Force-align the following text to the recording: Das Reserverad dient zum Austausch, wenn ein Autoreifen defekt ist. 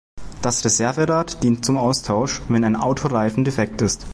Das 0.41 0.65
Reserverad 0.65 1.43
dient 1.43 1.63
zum 1.63 1.77
Austausch, 1.77 2.41
wenn 2.49 2.63
ein 2.63 2.75
Autoreifen 2.75 3.43
defekt 3.43 3.83
ist. 3.83 4.07